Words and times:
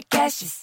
Podcasts. 0.00 0.62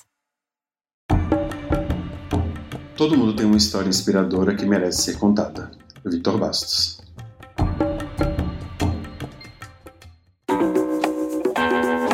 Todo 2.95 3.15
mundo 3.15 3.35
tem 3.35 3.45
uma 3.45 3.57
história 3.57 3.87
inspiradora 3.87 4.55
que 4.55 4.65
merece 4.65 5.03
ser 5.03 5.19
contada. 5.19 5.69
Vitor 6.03 6.39
Bastos. 6.39 6.99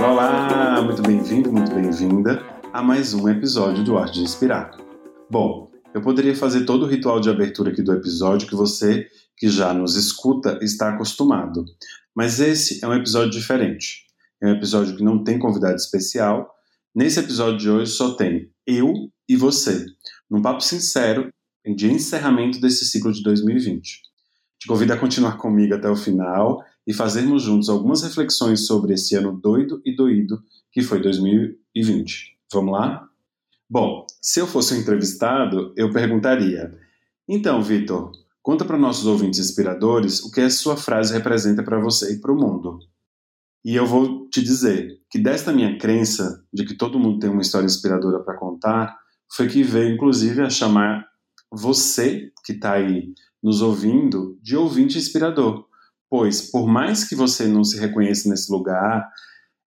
Olá, 0.05 0.81
muito 0.81 1.01
bem-vindo, 1.01 1.49
muito 1.49 1.73
bem-vinda 1.73 2.43
a 2.73 2.81
mais 2.81 3.13
um 3.13 3.29
episódio 3.29 3.85
do 3.85 3.97
Arte 3.97 4.15
de 4.15 4.23
Inspirar. 4.25 4.71
Bom, 5.29 5.71
eu 5.93 6.01
poderia 6.01 6.35
fazer 6.35 6.65
todo 6.65 6.83
o 6.83 6.89
ritual 6.89 7.21
de 7.21 7.29
abertura 7.29 7.71
aqui 7.71 7.81
do 7.81 7.93
episódio 7.93 8.49
que 8.49 8.55
você 8.55 9.07
que 9.37 9.47
já 9.47 9.73
nos 9.73 9.95
escuta 9.95 10.59
está 10.61 10.89
acostumado, 10.89 11.63
mas 12.13 12.41
esse 12.41 12.83
é 12.83 12.87
um 12.87 12.93
episódio 12.93 13.31
diferente. 13.31 14.03
É 14.41 14.47
um 14.47 14.51
episódio 14.51 14.97
que 14.97 15.03
não 15.03 15.23
tem 15.23 15.39
convidado 15.39 15.75
especial. 15.75 16.53
Nesse 16.95 17.19
episódio 17.19 17.57
de 17.57 17.69
hoje 17.71 17.91
só 17.91 18.13
tem 18.13 18.51
eu 18.67 18.93
e 19.27 19.35
você, 19.35 19.83
num 20.29 20.43
papo 20.43 20.61
sincero 20.61 21.33
de 21.65 21.91
encerramento 21.91 22.61
desse 22.61 22.85
ciclo 22.85 23.11
de 23.11 23.23
2020. 23.23 23.99
Te 24.59 24.67
convido 24.67 24.93
a 24.93 24.97
continuar 24.97 25.37
comigo 25.37 25.73
até 25.73 25.89
o 25.89 25.95
final 25.95 26.63
e 26.85 26.93
fazermos 26.93 27.41
juntos 27.41 27.67
algumas 27.67 28.03
reflexões 28.03 28.67
sobre 28.67 28.93
esse 28.93 29.15
ano 29.15 29.35
doido 29.35 29.81
e 29.83 29.95
doído 29.95 30.43
que 30.71 30.83
foi 30.83 31.01
2020. 31.01 32.37
Vamos 32.53 32.73
lá? 32.73 33.09
Bom, 33.67 34.05
se 34.21 34.39
eu 34.39 34.45
fosse 34.45 34.75
um 34.75 34.77
entrevistado, 34.77 35.73
eu 35.75 35.91
perguntaria: 35.91 36.77
Então, 37.27 37.63
Vitor, 37.63 38.11
conta 38.39 38.63
para 38.63 38.77
nossos 38.77 39.07
ouvintes 39.07 39.39
inspiradores 39.39 40.23
o 40.23 40.29
que 40.29 40.41
a 40.41 40.49
sua 40.49 40.77
frase 40.77 41.11
representa 41.11 41.63
para 41.63 41.79
você 41.79 42.13
e 42.13 42.21
para 42.21 42.31
o 42.31 42.37
mundo. 42.37 42.77
E 43.65 43.75
eu 43.75 43.85
vou 43.85 44.27
te 44.27 44.43
dizer 44.43 44.99
que 45.09 45.17
desta 45.17 45.53
minha 45.53 45.77
crença 45.77 46.43
de 46.53 46.65
que 46.65 46.75
todo 46.75 46.99
mundo 46.99 47.19
tem 47.19 47.29
uma 47.29 47.41
história 47.41 47.65
inspiradora 47.65 48.19
para 48.19 48.37
contar, 48.37 48.97
foi 49.33 49.47
que 49.47 49.63
veio 49.63 49.95
inclusive 49.95 50.41
a 50.41 50.49
chamar 50.49 51.05
você 51.49 52.29
que 52.43 52.51
está 52.51 52.73
aí 52.73 53.13
nos 53.41 53.61
ouvindo 53.61 54.37
de 54.41 54.57
ouvinte 54.57 54.97
inspirador. 54.97 55.65
Pois, 56.09 56.51
por 56.51 56.67
mais 56.67 57.07
que 57.07 57.15
você 57.15 57.47
não 57.47 57.63
se 57.63 57.79
reconheça 57.79 58.29
nesse 58.29 58.51
lugar, 58.51 59.09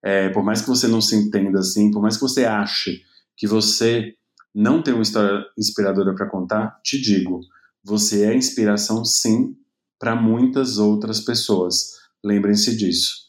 é, 0.03 0.29
por 0.29 0.43
mais 0.43 0.61
que 0.61 0.67
você 0.67 0.87
não 0.87 1.01
se 1.01 1.15
entenda 1.15 1.59
assim, 1.59 1.89
por 1.89 2.01
mais 2.01 2.15
que 2.15 2.21
você 2.21 2.45
ache 2.45 3.01
que 3.35 3.47
você 3.47 4.13
não 4.53 4.81
tem 4.81 4.93
uma 4.93 5.03
história 5.03 5.43
inspiradora 5.57 6.13
para 6.15 6.29
contar, 6.29 6.79
te 6.83 6.99
digo, 6.99 7.39
você 7.83 8.25
é 8.25 8.35
inspiração 8.35 9.03
sim 9.03 9.55
para 9.99 10.15
muitas 10.15 10.77
outras 10.77 11.19
pessoas. 11.19 11.93
Lembrem-se 12.23 12.75
disso 12.75 13.26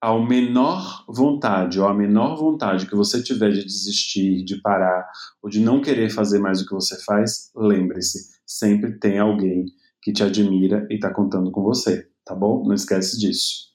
ao 0.00 0.24
menor 0.24 1.04
vontade 1.06 1.78
ou 1.78 1.86
a 1.86 1.92
menor 1.92 2.36
vontade 2.36 2.86
que 2.86 2.94
você 2.94 3.22
tiver 3.22 3.50
de 3.50 3.64
desistir, 3.64 4.42
de 4.44 4.60
parar 4.62 5.06
ou 5.42 5.50
de 5.50 5.60
não 5.60 5.80
querer 5.80 6.08
fazer 6.08 6.38
mais 6.38 6.62
o 6.62 6.66
que 6.66 6.72
você 6.72 6.96
faz, 7.04 7.50
lembre-se, 7.54 8.30
sempre 8.46 8.98
tem 8.98 9.18
alguém 9.18 9.66
que 10.00 10.12
te 10.12 10.22
admira 10.22 10.86
e 10.88 10.94
está 10.94 11.12
contando 11.12 11.50
com 11.50 11.62
você, 11.62 12.08
tá 12.24 12.34
bom? 12.34 12.64
Não 12.66 12.74
esquece 12.74 13.18
disso. 13.18 13.68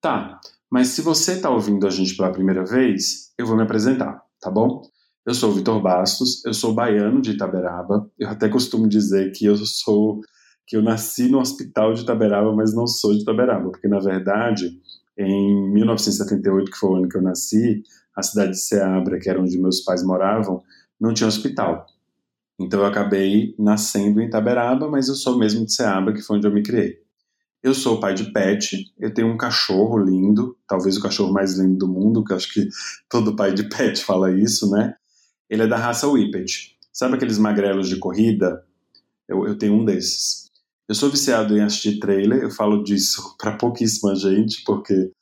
Tá, 0.00 0.38
mas 0.70 0.88
se 0.88 1.00
você 1.00 1.32
está 1.32 1.48
ouvindo 1.48 1.86
a 1.86 1.90
gente 1.90 2.14
pela 2.14 2.30
primeira 2.30 2.64
vez, 2.64 3.32
eu 3.38 3.46
vou 3.46 3.56
me 3.56 3.62
apresentar, 3.62 4.22
tá 4.40 4.50
bom? 4.50 4.82
Eu 5.26 5.34
sou 5.34 5.50
o 5.50 5.54
Vitor 5.54 5.80
Bastos, 5.80 6.44
eu 6.44 6.52
sou 6.52 6.74
baiano 6.74 7.20
de 7.20 7.32
Itaberaba. 7.32 8.10
Eu 8.18 8.28
até 8.28 8.48
costumo 8.48 8.88
dizer 8.88 9.32
que 9.32 9.46
eu 9.46 9.56
sou 9.56 10.20
que 10.66 10.76
eu 10.76 10.82
nasci 10.82 11.30
no 11.30 11.38
hospital 11.38 11.94
de 11.94 12.02
Itaberaba, 12.02 12.54
mas 12.54 12.74
não 12.74 12.86
sou 12.86 13.14
de 13.14 13.22
Itaberaba, 13.22 13.70
porque 13.70 13.88
na 13.88 13.98
verdade 13.98 14.70
em 15.18 15.72
1978, 15.72 16.70
que 16.70 16.78
foi 16.78 16.90
o 16.90 16.94
ano 16.96 17.08
que 17.08 17.16
eu 17.16 17.22
nasci, 17.22 17.82
a 18.14 18.22
cidade 18.22 18.52
de 18.52 18.60
Ceabra, 18.60 19.18
que 19.18 19.28
era 19.28 19.40
onde 19.40 19.58
meus 19.58 19.80
pais 19.80 20.02
moravam, 20.04 20.62
não 21.00 21.12
tinha 21.12 21.26
hospital. 21.26 21.86
Então 22.58 22.80
eu 22.80 22.86
acabei 22.86 23.54
nascendo 23.58 24.20
em 24.20 24.26
Itaberaba, 24.26 24.88
mas 24.88 25.08
eu 25.08 25.14
sou 25.14 25.38
mesmo 25.38 25.64
de 25.64 25.72
Ceabra, 25.72 26.14
que 26.14 26.22
foi 26.22 26.38
onde 26.38 26.46
eu 26.46 26.52
me 26.52 26.62
criei. 26.62 26.98
Eu 27.62 27.74
sou 27.74 27.98
pai 27.98 28.14
de 28.14 28.32
pet, 28.32 28.92
eu 28.98 29.12
tenho 29.12 29.28
um 29.28 29.36
cachorro 29.36 29.98
lindo, 29.98 30.56
talvez 30.66 30.96
o 30.96 31.02
cachorro 31.02 31.32
mais 31.32 31.58
lindo 31.58 31.76
do 31.76 31.88
mundo, 31.88 32.24
que 32.24 32.32
acho 32.32 32.52
que 32.52 32.68
todo 33.08 33.34
pai 33.34 33.52
de 33.52 33.68
pet 33.68 34.04
fala 34.04 34.32
isso, 34.32 34.70
né? 34.70 34.94
Ele 35.50 35.62
é 35.62 35.66
da 35.66 35.76
raça 35.76 36.06
Whippet. 36.06 36.76
Sabe 36.92 37.16
aqueles 37.16 37.38
magrelos 37.38 37.88
de 37.88 37.96
corrida? 37.96 38.64
Eu, 39.28 39.46
eu 39.46 39.58
tenho 39.58 39.74
um 39.74 39.84
desses. 39.84 40.47
Eu 40.88 40.94
sou 40.94 41.10
viciado 41.10 41.54
em 41.56 41.60
assistir 41.60 41.98
trailer, 41.98 42.42
eu 42.42 42.50
falo 42.50 42.82
disso 42.82 43.36
para 43.38 43.58
pouquíssima 43.58 44.16
gente, 44.16 44.62
porque, 44.64 45.12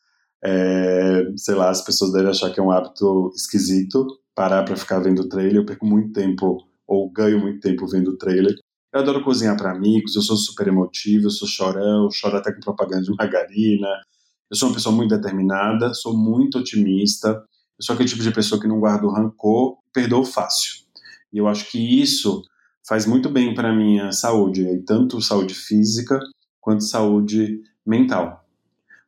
é, 0.45 1.25
sei 1.37 1.55
lá, 1.57 1.71
as 1.71 1.83
pessoas 1.83 2.13
devem 2.13 2.31
achar 2.31 2.53
que 2.53 2.61
é 2.61 2.63
um 2.63 2.71
hábito 2.71 3.33
esquisito 3.35 4.07
parar 4.33 4.65
para 4.65 4.77
ficar 4.77 5.01
vendo 5.01 5.29
trailer. 5.29 5.57
Eu 5.57 5.67
perco 5.67 5.85
muito 5.85 6.13
tempo, 6.13 6.59
ou 6.87 7.11
ganho 7.11 7.41
muito 7.41 7.61
tempo 7.61 7.87
vendo 7.89 8.17
trailer. 8.17 8.55
Eu 8.93 9.01
adoro 9.01 9.25
cozinhar 9.25 9.57
para 9.57 9.73
amigos, 9.73 10.15
eu 10.15 10.23
sou 10.23 10.37
super 10.37 10.69
emotivo, 10.69 11.27
eu 11.27 11.31
sou 11.31 11.49
chorão, 11.49 12.09
choro 12.13 12.37
até 12.37 12.53
com 12.53 12.61
propaganda 12.61 13.03
de 13.03 13.17
margarina. 13.17 13.89
Eu 14.49 14.57
sou 14.57 14.69
uma 14.69 14.75
pessoa 14.75 14.95
muito 14.95 15.17
determinada, 15.17 15.93
sou 15.95 16.17
muito 16.17 16.59
otimista. 16.59 17.29
Eu 17.29 17.85
sou 17.85 17.95
aquele 17.95 18.09
tipo 18.09 18.23
de 18.23 18.31
pessoa 18.31 18.61
que 18.61 18.69
não 18.69 18.79
guarda 18.79 19.07
o 19.07 19.13
rancor, 19.13 19.79
perdoa 19.93 20.25
fácil. 20.25 20.85
E 21.33 21.39
eu 21.39 21.49
acho 21.49 21.69
que 21.71 22.01
isso 22.01 22.43
faz 22.87 23.05
muito 23.05 23.29
bem 23.29 23.53
para 23.55 23.75
minha 23.75 24.13
saúde, 24.13 24.65
tanto 24.87 25.21
saúde 25.21 25.55
física 25.55 26.21
quanto 26.61 26.85
saúde 26.85 27.61
mental. 27.85 28.45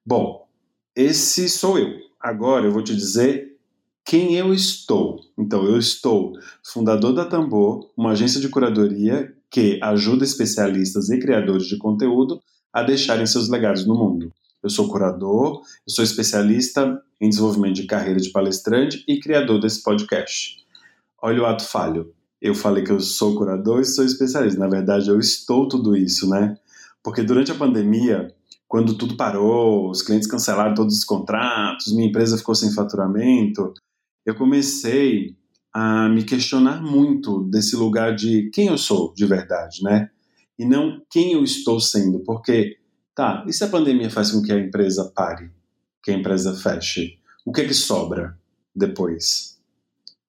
Bom, 0.05 0.49
esse 0.97 1.49
sou 1.49 1.78
eu. 1.78 1.97
Agora 2.21 2.66
eu 2.66 2.72
vou 2.72 2.83
te 2.83 2.94
dizer 2.94 3.56
quem 4.05 4.34
eu 4.34 4.53
estou. 4.53 5.21
Então, 5.39 5.65
eu 5.65 5.78
estou 5.78 6.33
fundador 6.65 7.12
da 7.12 7.25
Tambor, 7.25 7.91
uma 7.97 8.12
agência 8.12 8.41
de 8.41 8.49
curadoria 8.49 9.33
que 9.50 9.78
ajuda 9.83 10.25
especialistas 10.25 11.09
e 11.10 11.19
criadores 11.19 11.66
de 11.66 11.78
conteúdo 11.78 12.41
a 12.72 12.83
deixarem 12.83 13.27
seus 13.27 13.49
legados 13.49 13.87
no 13.87 13.95
mundo. 13.95 14.33
Eu 14.62 14.71
sou 14.71 14.89
curador, 14.89 15.62
eu 15.87 15.95
sou 15.95 16.05
especialista 16.05 17.00
em 17.21 17.28
desenvolvimento 17.28 17.77
de 17.77 17.87
carreira 17.87 18.19
de 18.19 18.31
palestrante 18.31 19.05
e 19.06 19.21
criador 19.21 19.60
desse 19.60 19.83
podcast. 19.83 20.56
Olha 21.22 21.43
o 21.43 21.47
ato 21.47 21.65
falho 21.65 22.12
eu 22.41 22.54
falei 22.54 22.84
que 22.84 22.93
eu 22.93 23.00
sou 23.00 23.37
curador 23.37 23.81
e 23.81 23.84
sou 23.84 24.04
especialista. 24.04 24.59
Na 24.59 24.69
verdade, 24.69 25.09
eu 25.09 25.19
estou 25.19 25.69
tudo 25.69 25.97
isso, 25.97 26.28
né? 26.28 26.56
Porque 27.03 27.22
durante 27.22 27.50
a 27.50 27.54
pandemia, 27.54 28.32
quando 28.66 28.97
tudo 28.97 29.16
parou, 29.16 29.91
os 29.91 30.03
clientes 30.03 30.28
cancelaram 30.28 30.75
todos 30.75 30.98
os 30.98 31.04
contratos, 31.04 31.93
minha 31.93 32.09
empresa 32.09 32.38
ficou 32.38 32.54
sem 32.54 32.72
faturamento, 32.72 33.72
eu 34.25 34.34
comecei 34.34 35.37
a 35.72 36.09
me 36.09 36.22
questionar 36.22 36.82
muito 36.82 37.44
desse 37.44 37.77
lugar 37.77 38.15
de 38.15 38.50
quem 38.53 38.69
eu 38.69 38.78
sou 38.78 39.12
de 39.15 39.25
verdade, 39.27 39.82
né? 39.82 40.10
E 40.59 40.65
não 40.65 41.00
quem 41.10 41.32
eu 41.32 41.44
estou 41.44 41.81
sendo, 41.81 42.21
porque, 42.21 42.78
tá, 43.15 43.44
e 43.47 43.53
se 43.53 43.65
a 43.65 43.69
pandemia 43.69 44.10
faz 44.10 44.31
com 44.31 44.43
que 44.43 44.53
a 44.53 44.59
empresa 44.59 45.10
pare, 45.15 45.50
que 46.03 46.10
a 46.10 46.15
empresa 46.15 46.54
feche? 46.54 47.19
O 47.44 47.53
que 47.53 47.62
é 47.62 47.66
que 47.66 47.75
sobra 47.75 48.37
depois, 48.75 49.58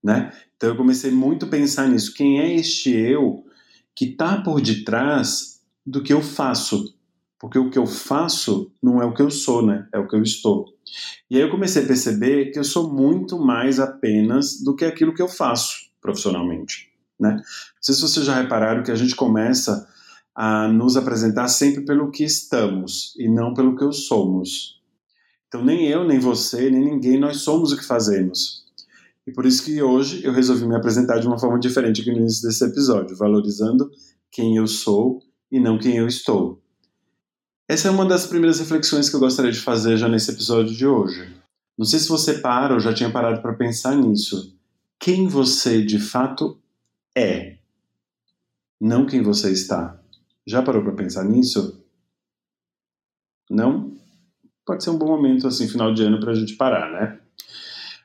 né? 0.03 0.31
Então 0.55 0.69
eu 0.69 0.75
comecei 0.75 1.11
muito 1.11 1.45
a 1.45 1.49
pensar 1.49 1.87
nisso. 1.87 2.13
Quem 2.13 2.39
é 2.39 2.55
este 2.55 2.91
eu 2.91 3.45
que 3.95 4.05
está 4.05 4.41
por 4.41 4.61
detrás 4.61 5.61
do 5.85 6.01
que 6.01 6.13
eu 6.13 6.21
faço? 6.21 6.95
Porque 7.39 7.57
o 7.57 7.69
que 7.69 7.79
eu 7.79 7.85
faço 7.85 8.71
não 8.83 9.01
é 9.01 9.05
o 9.05 9.13
que 9.13 9.21
eu 9.21 9.31
sou, 9.31 9.65
né? 9.65 9.87
É 9.93 9.99
o 9.99 10.07
que 10.07 10.15
eu 10.15 10.21
estou. 10.21 10.65
E 11.29 11.37
aí 11.37 11.41
eu 11.41 11.49
comecei 11.49 11.83
a 11.83 11.87
perceber 11.87 12.51
que 12.51 12.59
eu 12.59 12.63
sou 12.63 12.93
muito 12.93 13.39
mais 13.39 13.79
apenas 13.79 14.61
do 14.61 14.75
que 14.75 14.83
aquilo 14.83 15.13
que 15.13 15.21
eu 15.21 15.27
faço 15.27 15.89
profissionalmente, 16.01 16.89
né? 17.19 17.35
Não 17.35 17.43
sei 17.81 17.95
se 17.95 18.01
vocês 18.01 18.25
já 18.25 18.35
repararam 18.35 18.83
que 18.83 18.91
a 18.91 18.95
gente 18.95 19.15
começa 19.15 19.87
a 20.35 20.67
nos 20.67 20.95
apresentar 20.95 21.47
sempre 21.47 21.83
pelo 21.85 22.11
que 22.11 22.23
estamos 22.23 23.13
e 23.17 23.29
não 23.29 23.53
pelo 23.53 23.75
que 23.75 23.91
somos. 23.91 24.81
Então 25.47 25.63
nem 25.63 25.87
eu, 25.87 26.05
nem 26.05 26.19
você, 26.19 26.69
nem 26.69 26.83
ninguém, 26.83 27.19
nós 27.19 27.41
somos 27.41 27.71
o 27.71 27.77
que 27.77 27.85
fazemos. 27.85 28.65
E 29.29 29.31
por 29.31 29.45
isso 29.45 29.63
que 29.63 29.79
hoje 29.79 30.25
eu 30.25 30.33
resolvi 30.33 30.65
me 30.65 30.75
apresentar 30.75 31.19
de 31.19 31.27
uma 31.27 31.37
forma 31.37 31.59
diferente 31.59 32.01
aqui 32.01 32.09
no 32.11 32.17
início 32.17 32.41
desse 32.41 32.65
episódio, 32.65 33.15
valorizando 33.15 33.91
quem 34.31 34.57
eu 34.57 34.65
sou 34.65 35.21
e 35.51 35.59
não 35.59 35.77
quem 35.77 35.97
eu 35.97 36.07
estou. 36.07 36.59
Essa 37.67 37.89
é 37.89 37.91
uma 37.91 38.07
das 38.07 38.25
primeiras 38.25 38.59
reflexões 38.59 39.07
que 39.07 39.15
eu 39.15 39.19
gostaria 39.19 39.51
de 39.51 39.59
fazer 39.59 39.97
já 39.97 40.09
nesse 40.09 40.31
episódio 40.31 40.75
de 40.75 40.87
hoje. 40.87 41.31
Não 41.77 41.85
sei 41.85 41.99
se 41.99 42.09
você 42.09 42.39
para 42.39 42.73
ou 42.73 42.79
já 42.79 42.91
tinha 42.91 43.11
parado 43.11 43.39
para 43.39 43.53
pensar 43.53 43.95
nisso. 43.95 44.57
Quem 44.99 45.27
você 45.27 45.85
de 45.85 45.99
fato 45.99 46.59
é, 47.15 47.59
não 48.81 49.05
quem 49.05 49.21
você 49.21 49.51
está. 49.51 50.01
Já 50.47 50.63
parou 50.63 50.81
para 50.81 50.93
pensar 50.93 51.23
nisso? 51.23 51.85
Não? 53.47 53.95
Pode 54.65 54.83
ser 54.83 54.89
um 54.89 54.97
bom 54.97 55.05
momento, 55.05 55.47
assim, 55.47 55.67
final 55.67 55.93
de 55.93 56.01
ano, 56.01 56.19
para 56.19 56.31
a 56.31 56.35
gente 56.35 56.55
parar, 56.55 56.91
né? 56.91 57.19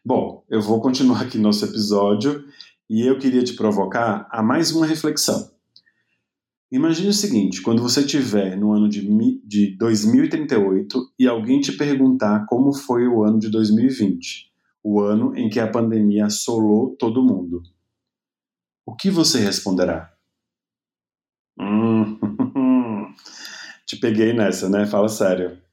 Bom, 0.07 0.45
eu 0.51 0.61
vou 0.61 0.83
continuar 0.83 1.23
aqui 1.23 1.39
nosso 1.39 1.65
episódio 1.65 2.45
e 2.91 3.01
eu 3.01 3.19
queria 3.19 3.43
te 3.43 3.55
provocar 3.55 4.29
a 4.31 4.43
mais 4.43 4.71
uma 4.71 4.85
reflexão. 4.85 5.51
Imagine 6.71 7.09
o 7.09 7.15
seguinte: 7.15 7.63
quando 7.63 7.81
você 7.81 8.01
estiver 8.01 8.55
no 8.55 8.75
ano 8.75 8.87
de, 8.87 9.01
de 9.47 9.75
2038 9.79 11.11
e 11.19 11.27
alguém 11.27 11.59
te 11.59 11.73
perguntar 11.73 12.45
como 12.45 12.75
foi 12.75 13.09
o 13.09 13.25
ano 13.25 13.39
de 13.39 13.49
2020, 13.49 14.53
o 14.83 15.01
ano 15.01 15.35
em 15.35 15.49
que 15.49 15.59
a 15.59 15.71
pandemia 15.71 16.27
assolou 16.27 16.95
todo 16.97 17.25
mundo. 17.25 17.63
O 18.85 18.95
que 18.95 19.11
você 19.11 19.39
responderá? 19.39 20.13
Hum, 21.59 22.19
te 23.89 23.97
peguei 23.97 24.35
nessa, 24.35 24.69
né? 24.69 24.85
Fala 24.85 25.09
sério. 25.09 25.64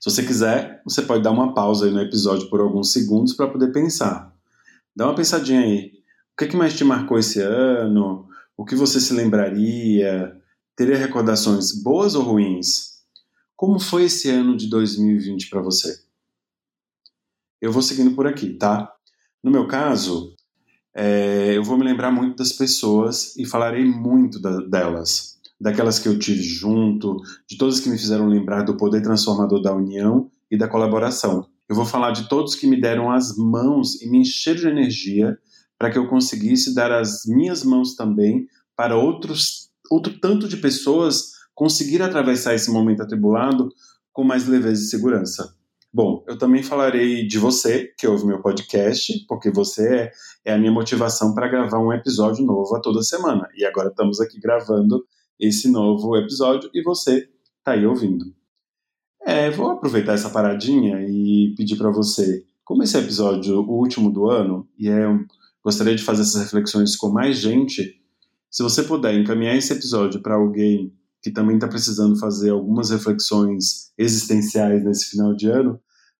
Se 0.00 0.10
você 0.10 0.22
quiser, 0.22 0.80
você 0.82 1.02
pode 1.02 1.22
dar 1.22 1.30
uma 1.30 1.52
pausa 1.52 1.84
aí 1.84 1.92
no 1.92 2.00
episódio 2.00 2.48
por 2.48 2.60
alguns 2.60 2.90
segundos 2.90 3.34
para 3.34 3.48
poder 3.48 3.70
pensar. 3.70 4.34
Dá 4.96 5.06
uma 5.06 5.14
pensadinha 5.14 5.60
aí. 5.60 5.92
O 6.32 6.36
que, 6.38 6.44
é 6.44 6.48
que 6.48 6.56
mais 6.56 6.74
te 6.74 6.82
marcou 6.84 7.18
esse 7.18 7.40
ano? 7.42 8.26
O 8.56 8.64
que 8.64 8.74
você 8.74 8.98
se 8.98 9.12
lembraria? 9.12 10.34
Teria 10.74 10.96
recordações 10.96 11.72
boas 11.82 12.14
ou 12.14 12.22
ruins? 12.22 13.02
Como 13.54 13.78
foi 13.78 14.04
esse 14.04 14.30
ano 14.30 14.56
de 14.56 14.70
2020 14.70 15.50
para 15.50 15.60
você? 15.60 16.00
Eu 17.60 17.70
vou 17.70 17.82
seguindo 17.82 18.14
por 18.14 18.26
aqui, 18.26 18.54
tá? 18.54 18.90
No 19.44 19.50
meu 19.50 19.68
caso, 19.68 20.34
é, 20.94 21.54
eu 21.54 21.62
vou 21.62 21.76
me 21.76 21.84
lembrar 21.84 22.10
muito 22.10 22.36
das 22.36 22.54
pessoas 22.54 23.36
e 23.36 23.44
falarei 23.44 23.84
muito 23.84 24.40
da, 24.40 24.60
delas. 24.60 25.29
Daquelas 25.60 25.98
que 25.98 26.08
eu 26.08 26.18
tive 26.18 26.42
junto, 26.42 27.16
de 27.48 27.58
todas 27.58 27.80
que 27.80 27.88
me 27.88 27.98
fizeram 27.98 28.26
lembrar 28.26 28.62
do 28.62 28.76
poder 28.76 29.02
transformador 29.02 29.60
da 29.60 29.74
união 29.74 30.30
e 30.50 30.56
da 30.56 30.66
colaboração. 30.66 31.46
Eu 31.68 31.76
vou 31.76 31.84
falar 31.84 32.12
de 32.12 32.28
todos 32.28 32.54
que 32.54 32.66
me 32.66 32.80
deram 32.80 33.10
as 33.10 33.36
mãos 33.36 34.00
e 34.00 34.10
me 34.10 34.18
encheram 34.18 34.60
de 34.60 34.68
energia 34.68 35.38
para 35.78 35.90
que 35.90 35.98
eu 35.98 36.08
conseguisse 36.08 36.74
dar 36.74 36.90
as 36.92 37.24
minhas 37.26 37.62
mãos 37.62 37.94
também 37.94 38.46
para 38.76 38.96
outros, 38.96 39.70
outro 39.90 40.18
tanto 40.18 40.48
de 40.48 40.56
pessoas 40.56 41.32
conseguir 41.54 42.02
atravessar 42.02 42.54
esse 42.54 42.70
momento 42.70 43.02
atribulado 43.02 43.68
com 44.12 44.24
mais 44.24 44.48
leveza 44.48 44.82
e 44.82 44.86
segurança. 44.86 45.54
Bom, 45.92 46.24
eu 46.28 46.38
também 46.38 46.62
falarei 46.62 47.26
de 47.26 47.38
você 47.38 47.92
que 47.98 48.06
ouve 48.06 48.24
meu 48.24 48.40
podcast, 48.40 49.24
porque 49.26 49.50
você 49.50 49.94
é, 49.94 50.12
é 50.44 50.54
a 50.54 50.58
minha 50.58 50.70
motivação 50.70 51.34
para 51.34 51.48
gravar 51.48 51.78
um 51.78 51.92
episódio 51.92 52.44
novo 52.44 52.76
a 52.76 52.80
toda 52.80 53.02
semana. 53.02 53.48
E 53.56 53.64
agora 53.64 53.88
estamos 53.88 54.20
aqui 54.20 54.38
gravando 54.40 55.04
esse 55.40 55.70
novo 55.70 56.16
episódio 56.16 56.70
e 56.74 56.82
você 56.82 57.28
está 57.58 57.72
aí 57.72 57.86
ouvindo. 57.86 58.26
É, 59.22 59.50
vou 59.50 59.70
aproveitar 59.70 60.12
essa 60.12 60.30
paradinha 60.30 61.02
e 61.02 61.54
pedir 61.56 61.76
para 61.76 61.90
você, 61.90 62.44
como 62.64 62.82
esse 62.82 62.96
episódio 62.96 63.60
o 63.60 63.78
último 63.78 64.10
do 64.12 64.28
ano, 64.28 64.68
e 64.78 64.88
é, 64.88 65.06
gostaria 65.62 65.94
de 65.94 66.02
fazer 66.02 66.22
essas 66.22 66.42
reflexões 66.42 66.96
com 66.96 67.10
mais 67.10 67.38
gente, 67.38 68.00
se 68.50 68.62
você 68.62 68.82
puder 68.82 69.14
encaminhar 69.14 69.56
esse 69.56 69.72
episódio 69.72 70.20
para 70.20 70.34
alguém 70.34 70.92
que 71.22 71.30
também 71.30 71.56
está 71.56 71.68
precisando 71.68 72.18
fazer 72.18 72.50
algumas 72.50 72.90
reflexões 72.90 73.92
existenciais 73.96 74.84
nesse 74.84 75.10
final 75.10 75.34
de 75.34 75.48
ano, 75.48 75.78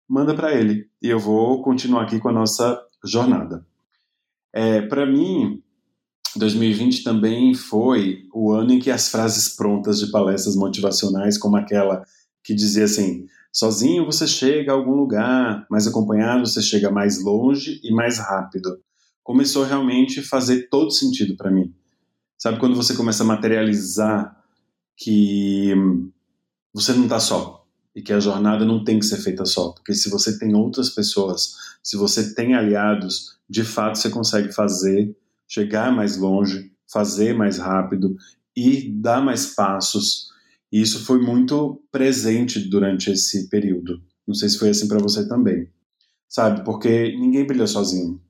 manda 0.08 0.34
para 0.34 0.54
ele 0.54 0.88
e 1.02 1.08
eu 1.08 1.18
vou 1.18 1.62
continuar 1.62 2.02
aqui 2.02 2.18
com 2.18 2.28
a 2.28 2.32
nossa 2.32 2.80
jornada. 3.04 3.66
É, 4.52 4.82
para 4.82 5.06
mim, 5.06 5.62
2020 6.36 7.02
também 7.02 7.54
foi 7.54 8.28
o 8.32 8.52
ano 8.52 8.72
em 8.72 8.78
que 8.78 8.90
as 8.90 9.08
frases 9.08 9.48
prontas 9.48 9.98
de 9.98 10.10
palestras 10.10 10.54
motivacionais, 10.54 11.36
como 11.36 11.56
aquela 11.56 12.04
que 12.44 12.54
dizia 12.54 12.84
assim: 12.84 13.26
sozinho 13.52 14.06
você 14.06 14.26
chega 14.26 14.72
a 14.72 14.74
algum 14.74 14.94
lugar, 14.94 15.66
mas 15.70 15.86
acompanhado 15.86 16.46
você 16.46 16.62
chega 16.62 16.90
mais 16.90 17.22
longe 17.22 17.80
e 17.82 17.92
mais 17.92 18.18
rápido, 18.18 18.78
começou 19.22 19.64
realmente 19.64 20.20
a 20.20 20.24
fazer 20.24 20.68
todo 20.68 20.90
sentido 20.90 21.36
para 21.36 21.50
mim. 21.50 21.74
Sabe 22.38 22.58
quando 22.58 22.76
você 22.76 22.94
começa 22.94 23.22
a 23.22 23.26
materializar 23.26 24.36
que 24.96 25.74
você 26.72 26.92
não 26.92 27.04
está 27.04 27.18
só 27.18 27.66
e 27.94 28.00
que 28.00 28.12
a 28.12 28.20
jornada 28.20 28.64
não 28.64 28.84
tem 28.84 28.98
que 28.98 29.04
ser 29.06 29.16
feita 29.18 29.44
só, 29.44 29.70
porque 29.72 29.92
se 29.92 30.08
você 30.08 30.38
tem 30.38 30.54
outras 30.54 30.90
pessoas, 30.90 31.54
se 31.82 31.96
você 31.96 32.34
tem 32.34 32.54
aliados, 32.54 33.36
de 33.48 33.64
fato 33.64 33.98
você 33.98 34.08
consegue 34.10 34.52
fazer, 34.52 35.14
chegar 35.50 35.92
mais 35.92 36.16
longe, 36.16 36.70
fazer 36.90 37.34
mais 37.34 37.58
rápido 37.58 38.16
e 38.56 38.88
dar 38.88 39.20
mais 39.20 39.46
passos. 39.46 40.28
E 40.70 40.80
isso 40.80 41.04
foi 41.04 41.20
muito 41.20 41.82
presente 41.90 42.60
durante 42.60 43.10
esse 43.10 43.48
período. 43.48 44.00
Não 44.26 44.34
sei 44.34 44.48
se 44.48 44.58
foi 44.58 44.68
assim 44.68 44.86
para 44.86 45.00
você 45.00 45.28
também. 45.28 45.68
Sabe? 46.28 46.64
Porque 46.64 47.16
ninguém 47.18 47.44
brilha 47.44 47.66
sozinho. 47.66 48.22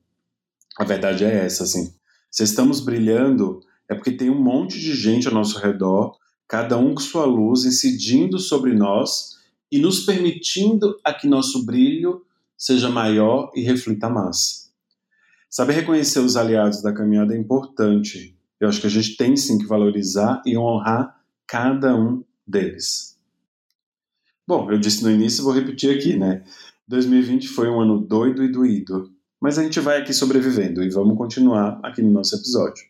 A 0.79 0.83
verdade 0.83 1.23
é 1.23 1.45
essa, 1.45 1.63
assim. 1.63 1.93
Se 2.31 2.43
estamos 2.43 2.79
brilhando, 2.79 3.61
é 3.87 3.93
porque 3.93 4.11
tem 4.11 4.31
um 4.31 4.41
monte 4.41 4.79
de 4.79 4.95
gente 4.95 5.27
ao 5.27 5.33
nosso 5.33 5.59
redor 5.59 6.17
cada 6.47 6.77
um 6.77 6.95
com 6.95 7.01
sua 7.01 7.25
luz 7.25 7.65
incidindo 7.65 8.39
sobre 8.39 8.73
nós 8.73 9.37
e 9.71 9.79
nos 9.79 10.01
permitindo 10.01 10.99
a 11.03 11.13
que 11.13 11.27
nosso 11.27 11.65
brilho 11.65 12.25
seja 12.57 12.89
maior 12.89 13.51
e 13.55 13.61
reflita 13.61 14.09
mais. 14.09 14.70
Saber 15.53 15.73
reconhecer 15.73 16.19
os 16.19 16.37
aliados 16.37 16.81
da 16.81 16.93
caminhada 16.93 17.35
é 17.35 17.37
importante. 17.37 18.37
Eu 18.57 18.69
acho 18.69 18.79
que 18.79 18.87
a 18.87 18.89
gente 18.89 19.17
tem 19.17 19.35
sim 19.35 19.57
que 19.57 19.65
valorizar 19.65 20.41
e 20.45 20.57
honrar 20.57 21.21
cada 21.45 21.93
um 21.93 22.23
deles. 22.47 23.17
Bom, 24.47 24.71
eu 24.71 24.79
disse 24.79 25.03
no 25.03 25.11
início 25.11 25.41
e 25.41 25.43
vou 25.43 25.51
repetir 25.51 25.93
aqui, 25.93 26.15
né? 26.15 26.41
2020 26.87 27.49
foi 27.49 27.69
um 27.69 27.81
ano 27.81 27.99
doido 27.99 28.45
e 28.45 28.49
doído, 28.49 29.11
mas 29.41 29.59
a 29.59 29.63
gente 29.63 29.77
vai 29.81 29.99
aqui 30.01 30.13
sobrevivendo 30.13 30.81
e 30.81 30.89
vamos 30.89 31.17
continuar 31.17 31.81
aqui 31.83 32.01
no 32.01 32.11
nosso 32.11 32.33
episódio. 32.33 32.85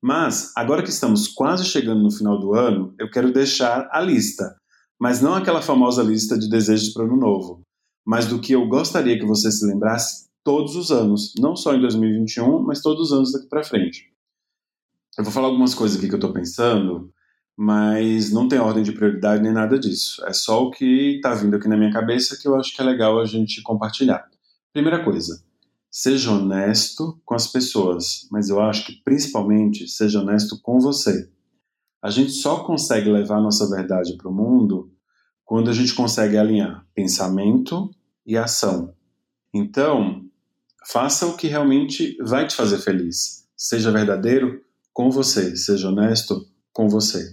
Mas, 0.00 0.52
agora 0.54 0.82
que 0.82 0.90
estamos 0.90 1.26
quase 1.26 1.64
chegando 1.64 2.02
no 2.02 2.10
final 2.10 2.38
do 2.38 2.52
ano, 2.52 2.94
eu 2.98 3.10
quero 3.10 3.32
deixar 3.32 3.88
a 3.90 4.00
lista. 4.00 4.56
Mas 5.00 5.22
não 5.22 5.34
aquela 5.34 5.62
famosa 5.62 6.02
lista 6.02 6.38
de 6.38 6.50
desejos 6.50 6.92
para 6.92 7.04
o 7.04 7.06
ano 7.06 7.16
novo, 7.16 7.62
mas 8.06 8.26
do 8.26 8.38
que 8.38 8.52
eu 8.52 8.68
gostaria 8.68 9.18
que 9.18 9.24
você 9.24 9.50
se 9.50 9.64
lembrasse 9.66 10.27
todos 10.48 10.76
os 10.76 10.90
anos, 10.90 11.34
não 11.38 11.54
só 11.54 11.74
em 11.74 11.80
2021, 11.82 12.62
mas 12.62 12.80
todos 12.80 13.10
os 13.10 13.12
anos 13.12 13.32
daqui 13.32 13.46
para 13.48 13.62
frente. 13.62 14.10
Eu 15.18 15.22
vou 15.22 15.30
falar 15.30 15.48
algumas 15.48 15.74
coisas 15.74 15.98
aqui 15.98 16.08
que 16.08 16.14
eu 16.14 16.16
estou 16.16 16.32
pensando, 16.32 17.12
mas 17.54 18.32
não 18.32 18.48
tem 18.48 18.58
ordem 18.58 18.82
de 18.82 18.92
prioridade 18.92 19.42
nem 19.42 19.52
nada 19.52 19.78
disso. 19.78 20.24
É 20.24 20.32
só 20.32 20.64
o 20.64 20.70
que 20.70 21.16
está 21.16 21.34
vindo 21.34 21.54
aqui 21.54 21.68
na 21.68 21.76
minha 21.76 21.92
cabeça 21.92 22.38
que 22.40 22.48
eu 22.48 22.56
acho 22.56 22.74
que 22.74 22.80
é 22.80 22.84
legal 22.84 23.20
a 23.20 23.26
gente 23.26 23.60
compartilhar. 23.60 24.26
Primeira 24.72 25.04
coisa, 25.04 25.44
Seja 25.90 26.30
honesto 26.30 27.20
com 27.24 27.34
as 27.34 27.46
pessoas, 27.46 28.28
mas 28.30 28.48
eu 28.48 28.60
acho 28.60 28.86
que 28.86 29.02
principalmente 29.02 29.88
seja 29.88 30.20
honesto 30.20 30.60
com 30.62 30.78
você. 30.78 31.30
A 32.02 32.10
gente 32.10 32.30
só 32.30 32.62
consegue 32.62 33.10
levar 33.10 33.40
nossa 33.40 33.68
verdade 33.68 34.16
para 34.16 34.28
o 34.28 34.34
mundo 34.34 34.92
quando 35.44 35.70
a 35.70 35.72
gente 35.72 35.94
consegue 35.94 36.36
alinhar 36.36 36.86
pensamento 36.94 37.90
e 38.24 38.36
ação. 38.36 38.94
Então, 39.52 40.27
faça 40.92 41.26
o 41.26 41.36
que 41.36 41.46
realmente 41.46 42.16
vai 42.20 42.46
te 42.46 42.54
fazer 42.54 42.78
feliz. 42.78 43.46
Seja 43.56 43.90
verdadeiro 43.90 44.62
com 44.92 45.10
você, 45.10 45.56
seja 45.56 45.88
honesto 45.88 46.46
com 46.72 46.88
você. 46.88 47.32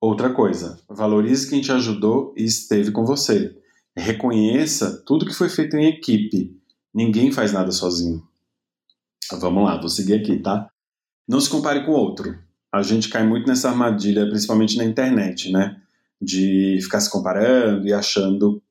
Outra 0.00 0.32
coisa, 0.32 0.78
valorize 0.88 1.48
quem 1.48 1.60
te 1.60 1.72
ajudou 1.72 2.34
e 2.36 2.44
esteve 2.44 2.90
com 2.90 3.04
você. 3.04 3.56
Reconheça 3.96 5.02
tudo 5.06 5.26
que 5.26 5.34
foi 5.34 5.48
feito 5.48 5.76
em 5.76 5.86
equipe 5.86 6.54
Ninguém 6.94 7.32
faz 7.32 7.52
nada 7.52 7.72
sozinho. 7.72 8.22
Vamos 9.32 9.64
lá, 9.64 9.80
vou 9.80 9.88
seguir 9.88 10.14
aqui, 10.14 10.38
tá? 10.38 10.70
Não 11.26 11.40
se 11.40 11.50
compare 11.50 11.84
com 11.84 11.90
o 11.90 11.96
outro. 11.96 12.38
A 12.72 12.82
gente 12.82 13.08
cai 13.08 13.26
muito 13.26 13.48
nessa 13.48 13.68
armadilha, 13.68 14.28
principalmente 14.28 14.76
na 14.76 14.84
internet, 14.84 15.50
né? 15.50 15.80
De 16.22 16.78
ficar 16.80 17.00
se 17.00 17.10
comparando 17.10 17.88
e 17.88 17.92
achando 17.92 18.62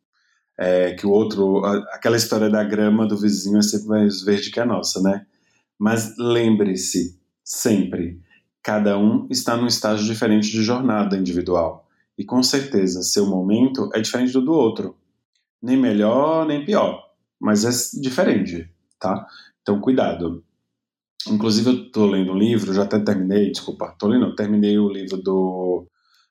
é, 0.57 0.93
que 0.93 1.05
o 1.05 1.11
outro. 1.11 1.63
Aquela 1.91 2.17
história 2.17 2.49
da 2.49 2.63
grama 2.63 3.07
do 3.07 3.17
vizinho 3.17 3.57
é 3.57 3.61
sempre 3.61 3.87
mais 3.87 4.21
verde 4.21 4.51
que 4.51 4.59
a 4.59 4.65
nossa, 4.65 5.01
né? 5.01 5.25
Mas 5.77 6.15
lembre-se, 6.17 7.19
sempre, 7.43 8.21
cada 8.61 8.97
um 8.97 9.27
está 9.29 9.57
num 9.57 9.67
estágio 9.67 10.05
diferente 10.05 10.49
de 10.51 10.61
jornada 10.63 11.17
individual. 11.17 11.87
E 12.17 12.23
com 12.23 12.43
certeza, 12.43 13.01
seu 13.01 13.25
momento 13.25 13.89
é 13.93 14.01
diferente 14.01 14.33
do 14.33 14.41
do 14.41 14.53
outro. 14.53 14.95
Nem 15.61 15.77
melhor, 15.77 16.45
nem 16.45 16.63
pior 16.63 17.03
mas 17.43 17.65
é 17.65 17.99
diferente, 17.99 18.69
tá? 18.97 19.27
Então, 19.61 19.81
cuidado. 19.81 20.41
Inclusive, 21.27 21.69
eu 21.69 21.91
tô 21.91 22.05
lendo 22.05 22.31
um 22.31 22.37
livro, 22.37 22.73
já 22.73 22.83
até 22.83 22.97
terminei, 22.97 23.51
desculpa, 23.51 23.93
tô 23.99 24.07
lendo, 24.07 24.33
terminei 24.33 24.79
o 24.79 24.87
livro 24.87 25.17
do 25.17 25.85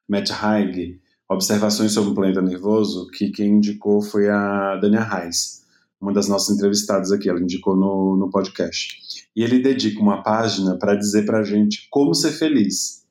Matt 0.08 0.30
Haig, 0.30 1.01
Observações 1.32 1.92
sobre 1.92 2.10
o 2.10 2.14
Planeta 2.14 2.42
Nervoso, 2.42 3.08
que 3.08 3.30
quem 3.30 3.52
indicou 3.56 4.02
foi 4.02 4.28
a 4.28 4.76
Dania 4.76 5.02
Reis, 5.02 5.64
uma 5.98 6.12
das 6.12 6.28
nossas 6.28 6.54
entrevistadas 6.54 7.10
aqui, 7.10 7.26
ela 7.26 7.40
indicou 7.40 7.74
no, 7.74 8.18
no 8.18 8.28
podcast. 8.28 8.98
E 9.34 9.42
ele 9.42 9.58
dedica 9.58 9.98
uma 9.98 10.22
página 10.22 10.76
para 10.76 10.94
dizer 10.94 11.24
pra 11.24 11.42
gente 11.42 11.88
como 11.90 12.14
ser 12.14 12.32
feliz. 12.32 13.06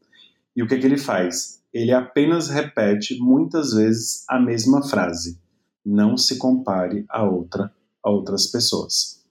E 0.56 0.62
o 0.62 0.68
que, 0.68 0.76
é 0.76 0.78
que 0.78 0.86
ele 0.86 1.00
faz? 1.00 1.64
Ele 1.74 1.92
apenas 1.92 2.48
repete 2.48 3.18
muitas 3.20 3.74
vezes 3.74 4.24
a 4.30 4.40
mesma 4.40 4.88
frase: 4.88 5.40
não 5.84 6.16
se 6.16 6.38
compare 6.38 7.04
a 7.10 7.24
outra 7.24 7.74
a 8.04 8.12
outras 8.12 8.46
pessoas. 8.46 9.24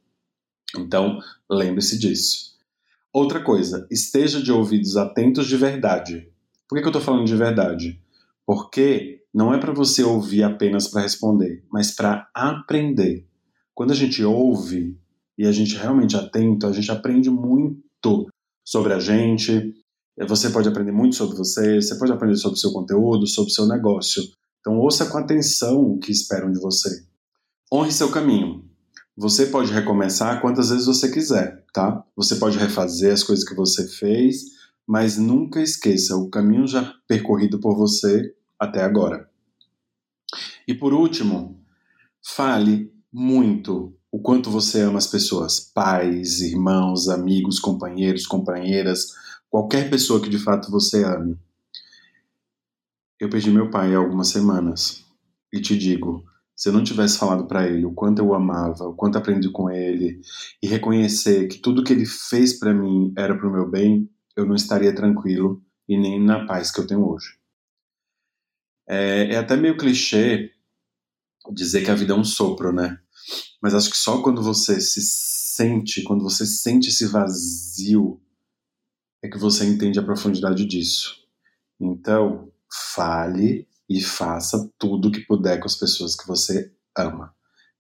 Então, 0.76 1.20
lembre-se 1.49 1.97
disso. 1.97 2.56
Outra 3.12 3.40
coisa, 3.40 3.87
esteja 3.88 4.42
de 4.42 4.50
ouvidos 4.50 4.97
atentos 4.97 5.47
de 5.47 5.56
verdade. 5.56 6.28
Por 6.68 6.75
que, 6.75 6.82
que 6.82 6.88
eu 6.88 6.90
estou 6.90 7.02
falando 7.02 7.26
de 7.26 7.37
verdade? 7.37 8.00
Porque 8.50 9.23
não 9.33 9.54
é 9.54 9.61
para 9.61 9.73
você 9.73 10.02
ouvir 10.02 10.42
apenas 10.42 10.88
para 10.88 11.02
responder, 11.02 11.64
mas 11.71 11.92
para 11.92 12.28
aprender. 12.35 13.25
Quando 13.73 13.92
a 13.92 13.95
gente 13.95 14.25
ouve 14.25 14.99
e 15.38 15.47
a 15.47 15.52
gente 15.52 15.76
realmente 15.76 16.16
é 16.16 16.19
atento, 16.19 16.66
a 16.66 16.73
gente 16.73 16.90
aprende 16.90 17.30
muito 17.30 18.26
sobre 18.64 18.92
a 18.92 18.99
gente. 18.99 19.73
Você 20.26 20.50
pode 20.50 20.69
aprender 20.69 20.90
muito 20.90 21.14
sobre 21.14 21.37
você, 21.37 21.80
você 21.80 21.95
pode 21.95 22.11
aprender 22.11 22.35
sobre 22.35 22.59
o 22.59 22.61
seu 22.61 22.73
conteúdo, 22.73 23.25
sobre 23.25 23.52
o 23.52 23.54
seu 23.54 23.69
negócio. 23.69 24.21
Então 24.59 24.80
ouça 24.80 25.07
com 25.07 25.19
atenção 25.19 25.80
o 25.80 26.00
que 26.00 26.11
esperam 26.11 26.50
de 26.50 26.59
você. 26.59 27.04
Honre 27.73 27.92
seu 27.92 28.11
caminho. 28.11 28.69
Você 29.16 29.47
pode 29.47 29.73
recomeçar 29.73 30.40
quantas 30.40 30.71
vezes 30.71 30.87
você 30.87 31.09
quiser, 31.09 31.64
tá? 31.73 32.04
Você 32.16 32.35
pode 32.35 32.59
refazer 32.59 33.12
as 33.12 33.23
coisas 33.23 33.49
que 33.49 33.54
você 33.54 33.87
fez, 33.87 34.42
mas 34.88 35.16
nunca 35.16 35.62
esqueça 35.62 36.16
o 36.16 36.28
caminho 36.28 36.66
já 36.66 36.92
percorrido 37.07 37.61
por 37.61 37.76
você 37.76 38.35
até 38.61 38.83
agora. 38.83 39.29
E 40.69 40.75
por 40.75 40.93
último, 40.93 41.64
fale 42.23 42.93
muito 43.11 43.97
o 44.12 44.21
quanto 44.21 44.50
você 44.50 44.83
ama 44.83 44.99
as 44.99 45.07
pessoas, 45.07 45.61
pais, 45.61 46.40
irmãos, 46.40 47.09
amigos, 47.09 47.59
companheiros, 47.59 48.26
companheiras, 48.26 49.07
qualquer 49.49 49.88
pessoa 49.88 50.21
que 50.21 50.29
de 50.29 50.38
fato 50.38 50.71
você 50.71 51.05
ame. 51.05 51.38
Eu 53.19 53.31
perdi 53.31 53.50
meu 53.50 53.71
pai 53.71 53.95
há 53.95 53.99
algumas 53.99 54.29
semanas 54.29 55.05
e 55.52 55.61
te 55.61 55.76
digo, 55.76 56.25
se 56.57 56.69
eu 56.69 56.73
não 56.73 56.85
tivesse 56.85 57.19
falado 57.19 57.47
para 57.47 57.67
ele 57.67 57.85
o 57.85 57.93
quanto 57.93 58.21
eu 58.21 58.35
amava, 58.35 58.85
o 58.85 58.95
quanto 58.95 59.17
aprendi 59.17 59.50
com 59.50 59.71
ele 59.71 60.21
e 60.62 60.67
reconhecer 60.67 61.49
que 61.49 61.59
tudo 61.59 61.83
que 61.83 61.93
ele 61.93 62.07
fez 62.07 62.59
para 62.59 62.75
mim 62.75 63.12
era 63.17 63.37
para 63.37 63.49
o 63.49 63.52
meu 63.52 63.69
bem, 63.69 64.09
eu 64.37 64.45
não 64.45 64.55
estaria 64.55 64.95
tranquilo 64.95 65.62
e 65.88 65.97
nem 65.99 66.23
na 66.23 66.47
paz 66.47 66.71
que 66.71 66.81
eu 66.81 66.87
tenho 66.87 67.07
hoje. 67.07 67.39
É, 68.92 69.35
é 69.35 69.37
até 69.37 69.56
meio 69.56 69.76
clichê 69.76 70.50
dizer 71.52 71.85
que 71.85 71.90
a 71.92 71.94
vida 71.94 72.12
é 72.12 72.16
um 72.16 72.25
sopro, 72.25 72.73
né? 72.73 72.99
Mas 73.62 73.73
acho 73.73 73.88
que 73.88 73.97
só 73.97 74.20
quando 74.20 74.42
você 74.42 74.80
se 74.80 75.00
sente, 75.00 76.02
quando 76.02 76.25
você 76.25 76.44
sente 76.44 76.88
esse 76.88 77.06
vazio, 77.06 78.20
é 79.23 79.28
que 79.28 79.38
você 79.38 79.64
entende 79.64 80.00
a 80.00 80.02
profundidade 80.02 80.64
disso. 80.64 81.14
Então, 81.78 82.50
fale 82.94 83.68
e 83.88 84.00
faça 84.00 84.68
tudo 84.76 85.06
o 85.09 85.12
que 85.12 85.20
puder 85.20 85.61
com 85.61 85.66
as 85.66 85.76
pessoas 85.76 86.16
que 86.16 86.26
você 86.26 86.73
ama. 86.99 87.32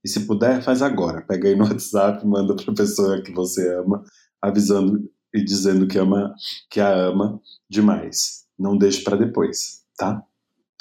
E 0.04 0.08
se 0.08 0.26
puder, 0.26 0.62
faz 0.62 0.80
agora. 0.80 1.22
Pega 1.22 1.48
aí 1.48 1.56
no 1.56 1.64
WhatsApp, 1.68 2.24
manda 2.24 2.54
para 2.54 2.70
a 2.70 2.76
pessoa 2.76 3.20
que 3.20 3.32
você 3.32 3.74
ama, 3.74 4.04
avisando 4.40 5.10
e 5.34 5.42
dizendo 5.42 5.88
que 5.88 5.98
ama, 5.98 6.32
que 6.70 6.78
a 6.80 6.92
ama 6.92 7.40
demais. 7.68 8.46
Não 8.56 8.78
deixe 8.78 9.02
para 9.02 9.16
depois, 9.16 9.82
tá? 9.96 10.24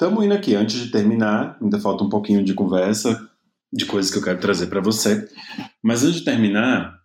Estamos 0.00 0.24
indo 0.24 0.32
aqui. 0.32 0.54
Antes 0.54 0.80
de 0.80 0.90
terminar, 0.90 1.58
ainda 1.60 1.78
falta 1.78 2.02
um 2.02 2.08
pouquinho 2.08 2.42
de 2.42 2.54
conversa, 2.54 3.28
de 3.70 3.84
coisas 3.84 4.10
que 4.10 4.16
eu 4.16 4.22
quero 4.22 4.40
trazer 4.40 4.68
para 4.68 4.80
você. 4.80 5.28
Mas 5.82 6.02
antes 6.02 6.20
de 6.20 6.24
terminar 6.24 6.98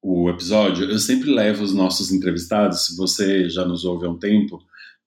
o 0.00 0.30
episódio, 0.30 0.88
eu 0.88 1.00
sempre 1.00 1.34
levo 1.34 1.64
os 1.64 1.74
nossos 1.74 2.12
entrevistados. 2.12 2.86
Se 2.86 2.96
você 2.96 3.50
já 3.50 3.64
nos 3.64 3.84
ouve 3.84 4.06
há 4.06 4.08
um 4.08 4.16
tempo, 4.16 4.60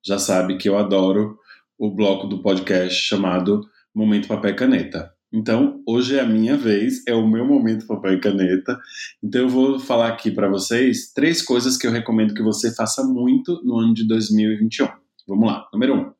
já 0.06 0.20
sabe 0.20 0.58
que 0.58 0.68
eu 0.68 0.78
adoro 0.78 1.38
o 1.80 1.90
bloco 1.90 2.28
do 2.28 2.42
podcast 2.42 3.02
chamado 3.02 3.62
Momento 3.96 4.28
Papel 4.28 4.52
e 4.52 4.56
Caneta. 4.56 5.14
Então, 5.32 5.82
hoje 5.88 6.18
é 6.18 6.20
a 6.20 6.28
minha 6.28 6.58
vez, 6.58 7.02
é 7.08 7.16
o 7.16 7.26
meu 7.26 7.46
momento 7.46 7.88
papel 7.88 8.16
e 8.16 8.20
caneta. 8.20 8.78
Então, 9.24 9.44
eu 9.44 9.50
vou 9.50 9.80
falar 9.80 10.10
aqui 10.10 10.32
para 10.32 10.50
vocês 10.50 11.14
três 11.14 11.42
coisas 11.42 11.78
que 11.78 11.88
eu 11.88 11.92
recomendo 11.94 12.34
que 12.34 12.44
você 12.44 12.76
faça 12.76 13.06
muito 13.06 13.62
no 13.64 13.78
ano 13.78 13.94
de 13.94 14.06
2021. 14.06 14.90
Vamos 15.26 15.48
lá. 15.48 15.70
Número 15.72 15.96
um, 15.96 16.12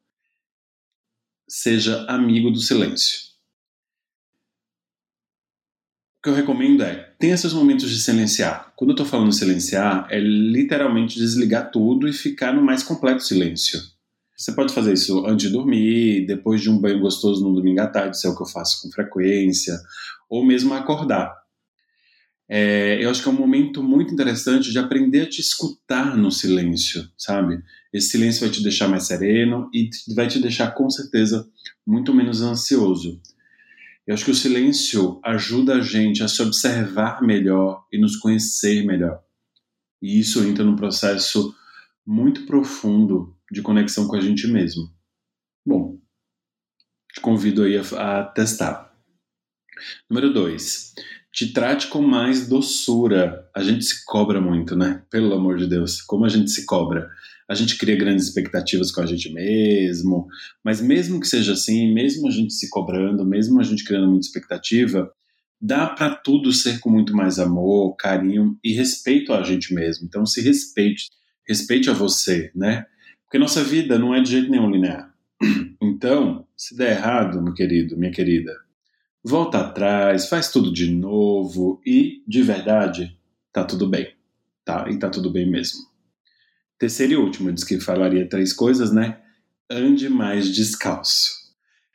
seja 1.52 2.06
amigo 2.08 2.50
do 2.50 2.62
silêncio. 2.62 3.20
O 6.18 6.24
que 6.24 6.30
eu 6.30 6.34
recomendo 6.34 6.82
é 6.82 7.14
tenha 7.20 7.36
seus 7.36 7.52
momentos 7.52 7.90
de 7.90 8.00
silenciar. 8.00 8.72
Quando 8.78 8.92
eu 8.92 8.94
estou 8.94 9.06
falando 9.06 9.34
silenciar, 9.34 10.08
é 10.10 10.18
literalmente 10.18 11.20
desligar 11.20 11.70
tudo 11.70 12.08
e 12.08 12.14
ficar 12.14 12.54
no 12.54 12.64
mais 12.64 12.84
completo 12.84 13.22
silêncio. 13.22 13.82
Você 14.38 14.54
pode 14.54 14.74
fazer 14.74 14.94
isso 14.94 15.26
antes 15.26 15.48
de 15.48 15.52
dormir, 15.52 16.26
depois 16.26 16.62
de 16.62 16.70
um 16.70 16.80
banho 16.80 17.02
gostoso 17.02 17.44
no 17.44 17.54
domingo 17.54 17.82
à 17.82 17.88
tarde, 17.88 18.16
isso 18.16 18.28
é 18.28 18.30
o 18.30 18.36
que 18.36 18.44
eu 18.44 18.48
faço 18.48 18.82
com 18.82 18.90
frequência, 18.90 19.78
ou 20.30 20.46
mesmo 20.46 20.74
acordar. 20.74 21.36
É, 22.48 23.04
eu 23.04 23.10
acho 23.10 23.22
que 23.22 23.28
é 23.28 23.32
um 23.32 23.36
momento 23.36 23.84
muito 23.84 24.14
interessante 24.14 24.72
de 24.72 24.80
aprender 24.80 25.24
a 25.24 25.30
te 25.30 25.42
escutar 25.42 26.16
no 26.16 26.32
silêncio, 26.32 27.10
sabe? 27.18 27.62
Esse 27.94 28.10
silêncio 28.10 28.42
vai 28.42 28.50
te 28.50 28.64
deixar 28.64 28.88
mais 28.88 29.08
sereno 29.08 29.70
e 29.74 29.90
vai 30.16 30.28
te 30.28 30.40
deixar, 30.40 30.72
com 30.72 30.90
certeza, 30.90 31.48
muito 31.86 32.14
menos 32.14 32.42
ansioso. 32.42 33.22
Eu 34.08 34.14
acho 34.14 34.26
que 34.26 34.32
o 34.32 34.36
silêncio 34.36 35.20
ajuda 35.24 35.76
a 35.76 35.82
gente 35.82 36.24
a 36.24 36.28
se 36.28 36.42
observar 36.42 37.22
melhor 37.22 37.86
e 37.92 38.00
nos 38.00 38.16
conhecer 38.16 38.86
melhor. 38.86 39.22
E 40.02 40.20
isso 40.20 40.44
entra 40.44 40.64
num 40.64 40.76
processo 40.76 41.54
muito 42.06 42.46
profundo 42.46 43.38
de 43.52 43.62
conexão 43.62 44.08
com 44.08 44.16
a 44.16 44.22
gente 44.22 44.48
mesmo. 44.48 44.90
Bom, 45.66 46.00
te 47.14 47.22
convido 47.22 47.64
aí 47.64 47.78
a, 47.78 48.20
a 48.20 48.24
testar. 48.24 48.92
Número 50.10 50.34
dois, 50.34 50.94
te 51.32 51.54
trate 51.54 51.88
com 51.88 52.02
mais 52.02 52.48
doçura. 52.48 53.48
A 53.56 53.64
gente 53.64 53.86
se 53.86 54.04
cobra 54.06 54.42
muito, 54.42 54.76
né? 54.76 55.04
Pelo 55.10 55.34
amor 55.34 55.58
de 55.58 55.68
Deus, 55.68 56.02
como 56.02 56.26
a 56.26 56.30
gente 56.30 56.52
se 56.52 56.66
cobra. 56.66 57.10
A 57.48 57.56
gente 57.56 57.78
cria 57.78 57.96
grandes 57.96 58.28
expectativas 58.28 58.92
com 58.92 59.02
a 59.02 59.06
gente 59.06 59.32
mesmo, 59.32 60.28
mas 60.64 60.82
mesmo 60.82 61.20
que 61.20 61.28
seja 61.28 61.54
assim, 61.54 61.94
mesmo 61.94 62.28
a 62.28 62.32
gente 62.32 62.54
se 62.54 62.70
cobrando, 62.70 63.26
mesmo 63.26 63.60
a 63.60 63.64
gente 63.64 63.84
criando 63.84 64.10
muita 64.10 64.26
expectativa, 64.26 65.12
dá 65.60 65.88
para 65.88 66.16
tudo 66.16 66.54
ser 66.54 66.80
com 66.80 66.90
muito 66.90 67.16
mais 67.16 67.40
amor, 67.40 67.96
carinho 67.98 68.58
e 68.64 68.74
respeito 68.74 69.34
a 69.34 69.44
gente 69.44 69.74
mesmo. 69.74 70.06
Então 70.06 70.26
se 70.26 70.42
respeite, 70.42 71.10
respeite 71.48 71.90
a 71.90 71.94
você, 71.94 72.52
né? 72.56 72.86
Porque 73.26 73.38
nossa 73.38 73.64
vida 73.64 73.98
não 73.98 74.14
é 74.14 74.22
de 74.22 74.32
jeito 74.32 74.50
nenhum 74.50 74.70
linear. 74.70 75.14
Então, 75.84 76.48
se 76.58 76.76
der 76.76 76.98
errado, 76.98 77.44
meu 77.44 77.54
querido, 77.54 77.96
minha 77.96 78.12
querida, 78.12 78.56
volta 79.24 79.60
atrás, 79.60 80.28
faz 80.28 80.52
tudo 80.52 80.72
de 80.72 80.92
novo 80.92 81.82
e, 81.86 82.24
de 82.28 82.42
verdade, 82.42 83.18
tá 83.52 83.64
tudo 83.64 83.88
bem. 83.88 84.14
Tá? 84.64 84.88
E 84.90 84.98
tá 84.98 85.10
tudo 85.10 85.30
bem 85.32 85.50
mesmo. 85.50 85.80
Terceiro 86.78 87.14
e 87.14 87.16
último, 87.18 87.52
disse 87.52 87.66
que 87.66 87.80
falaria 87.80 88.28
três 88.28 88.54
coisas, 88.54 88.92
né? 88.92 89.20
Ande 89.70 90.10
mais 90.10 90.54
descalço. 90.54 91.32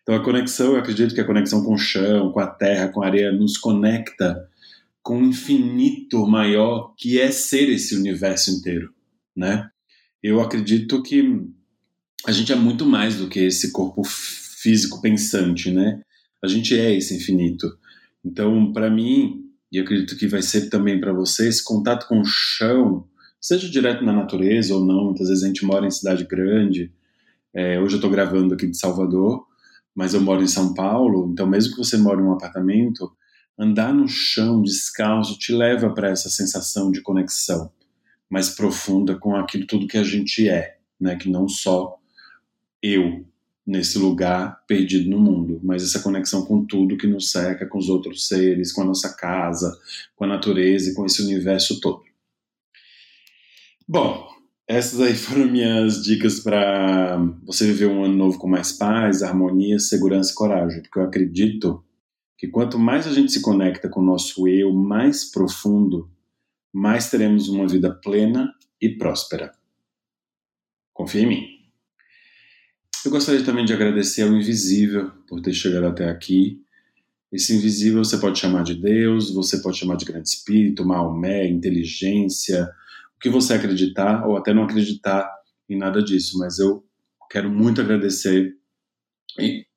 Então 0.02 0.14
a 0.14 0.23
conexão, 0.23 0.73
eu 0.73 0.78
acredito 0.78 1.14
que 1.14 1.21
a 1.21 1.26
conexão 1.26 1.64
com 1.64 1.75
o 1.75 1.78
chão, 1.78 2.30
com 2.30 2.40
a 2.40 2.47
terra, 2.47 2.88
com 2.88 3.02
a 3.02 3.06
areia, 3.06 3.33
nos 3.33 3.56
conecta 3.56 4.49
com 5.02 5.18
o 5.18 5.25
infinito 5.25 6.26
maior 6.26 6.95
que 6.97 7.21
é 7.21 7.30
ser 7.30 7.68
esse 7.68 7.97
universo 7.97 8.50
inteiro, 8.50 8.92
né? 9.35 9.71
eu 10.28 10.40
acredito 10.40 11.02
que 11.02 11.49
a 12.26 12.33
gente 12.33 12.52
é 12.52 12.56
muito 12.56 12.85
mais 12.85 13.16
do 13.16 13.28
que 13.28 13.40
esse 13.40 13.71
corpo 13.71 14.02
físico 14.04 15.00
pensante, 15.00 15.71
né? 15.71 16.02
A 16.47 16.49
gente 16.49 16.79
é 16.79 16.95
esse 16.95 17.17
infinito. 17.17 17.76
Então, 18.25 18.73
para 18.73 18.88
mim, 18.88 19.45
e 19.71 19.79
acredito 19.79 20.17
que 20.17 20.26
vai 20.26 20.43
ser 20.43 20.71
também 20.71 21.00
para 21.00 21.12
você, 21.12 21.49
esse 21.49 21.62
contato 21.62 22.07
com 22.09 22.21
o 22.21 22.25
chão, 22.25 23.07
seja 23.41 23.69
direto 23.69 24.05
na 24.05 24.12
natureza 24.12 24.75
ou 24.75 24.85
não, 24.85 25.07
muitas 25.07 25.29
vezes 25.29 25.45
a 25.45 25.47
gente 25.49 25.65
mora 25.65 25.87
em 25.87 25.91
cidade 25.91 26.25
grande. 26.25 26.93
É, 27.53 27.81
hoje 27.81 27.95
eu 27.95 27.99
estou 27.99 28.11
gravando 28.11 28.55
aqui 28.55 28.67
de 28.67 28.79
Salvador, 28.79 29.45
mas 29.95 30.15
eu 30.15 30.21
moro 30.21 30.43
em 30.43 30.49
São 30.49 30.73
Paulo, 30.75 31.31
então 31.33 31.47
mesmo 31.47 31.73
que 31.73 31.79
você 31.79 31.97
more 31.97 32.21
em 32.21 32.25
um 32.25 32.33
apartamento, 32.33 33.11
andar 33.59 33.93
no 33.93 34.07
chão 34.07 34.62
descalço 34.62 35.38
te 35.38 35.53
leva 35.53 35.91
para 35.91 36.11
essa 36.11 36.29
sensação 36.29 36.91
de 36.91 37.00
conexão 37.00 37.71
mais 38.29 38.50
profunda 38.50 39.17
com 39.17 39.35
aquilo 39.35 39.67
tudo 39.67 39.87
que 39.87 39.99
a 39.99 40.03
gente 40.03 40.49
é, 40.49 40.79
né? 41.00 41.17
Que 41.17 41.29
não 41.29 41.49
só 41.49 41.97
eu 42.83 43.25
nesse 43.67 43.99
lugar 43.99 44.63
perdido 44.67 45.11
no 45.11 45.19
mundo, 45.19 45.61
mas 45.63 45.83
essa 45.83 46.01
conexão 46.01 46.47
com 46.47 46.65
tudo 46.65 46.97
que 46.97 47.07
nos 47.07 47.33
cerca, 47.33 47.67
com 47.67 47.79
os 47.79 47.89
outros 47.89 48.29
seres, 48.29 48.73
com 48.73 48.83
a 48.83 48.85
nossa 48.85 49.15
casa, 49.17 49.77
com 50.15 50.25
a 50.25 50.29
natureza 50.29 50.91
e 50.91 50.95
com 50.95 51.05
esse 51.05 51.21
universo 51.23 51.81
todo. 51.81 52.05
Bom, 53.89 54.29
essas 54.69 55.01
aí 55.01 55.15
foram 55.19 55.47
minhas 55.47 56.05
dicas 56.05 56.41
para 56.41 57.19
você 57.45 57.67
viver 57.67 57.87
um 57.87 58.05
ano 58.05 58.15
novo 58.15 58.39
com 58.39 58.49
mais 58.49 58.73
paz, 58.73 59.23
harmonia, 59.23 59.81
segurança 59.81 60.31
e 60.31 60.35
coragem, 60.35 60.83
porque 60.83 60.99
eu 60.99 61.05
acredito 61.05 61.83
que 62.39 62.47
quanto 62.47 62.79
mais 62.79 63.07
a 63.07 63.13
gente 63.13 63.33
se 63.33 63.41
conecta 63.41 63.89
com 63.89 64.01
o 64.01 64.05
nosso 64.05 64.47
eu 64.47 64.73
mais 64.73 65.25
profundo, 65.25 66.09
mais 66.73 67.11
teremos 67.11 67.49
uma 67.49 67.67
vida 67.67 67.91
plena 67.91 68.53
e 68.81 68.91
próspera. 68.91 69.53
Confie 70.93 71.21
em 71.21 71.27
mim. 71.27 71.56
Eu 73.07 73.11
gostaria 73.13 73.45
também 73.45 73.65
de 73.65 73.73
agradecer 73.73 74.23
ao 74.23 74.33
Invisível 74.33 75.13
por 75.29 75.41
ter 75.41 75.53
chegado 75.53 75.87
até 75.87 76.11
aqui. 76.11 76.61
Esse 77.31 77.55
invisível 77.55 78.05
você 78.05 78.19
pode 78.19 78.37
chamar 78.37 78.65
de 78.65 78.75
Deus, 78.75 79.33
você 79.33 79.59
pode 79.59 79.79
chamar 79.79 79.95
de 79.95 80.05
Grande 80.05 80.29
Espírito, 80.29 80.85
Maomé, 80.85 81.47
inteligência, 81.47 82.69
o 83.17 83.21
que 83.21 83.29
você 83.29 83.55
acreditar 83.55 84.27
ou 84.27 84.37
até 84.37 84.53
não 84.53 84.65
acreditar 84.65 85.31
em 85.69 85.79
nada 85.79 86.03
disso, 86.03 86.37
mas 86.37 86.59
eu 86.59 86.85
quero 87.31 87.49
muito 87.49 87.81
agradecer 87.81 88.57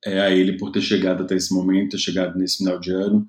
é, 0.04 0.22
a 0.22 0.32
Ele 0.32 0.58
por 0.58 0.72
ter 0.72 0.82
chegado 0.82 1.22
até 1.22 1.36
esse 1.36 1.54
momento, 1.54 1.92
ter 1.92 2.00
chegado 2.00 2.36
nesse 2.36 2.58
final 2.58 2.80
de 2.80 2.90
ano, 2.92 3.28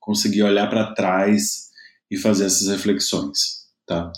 conseguir 0.00 0.44
olhar 0.44 0.70
para 0.70 0.94
trás 0.94 1.68
e 2.10 2.16
fazer 2.16 2.46
essas 2.46 2.68
reflexões, 2.68 3.66
tá? 3.86 4.10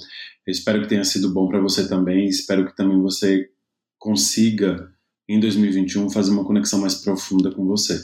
Eu 0.47 0.53
espero 0.53 0.83
que 0.83 0.89
tenha 0.89 1.05
sido 1.05 1.35
bom 1.35 1.49
para 1.49 1.61
você 1.61 1.89
também, 1.89 2.29
espero 2.29 2.65
que 2.65 2.77
também 2.77 3.01
você 3.01 3.51
consiga 3.99 4.94
em 5.29 5.41
2021 5.41 6.11
fazer 6.11 6.31
uma 6.31 6.45
conexão 6.45 6.81
mais 6.81 6.95
profunda 6.95 7.51
com 7.51 7.65
você. 7.65 7.99